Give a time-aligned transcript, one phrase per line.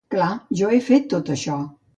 [0.13, 0.29] Clar,
[0.61, 1.63] jo he fet tot això.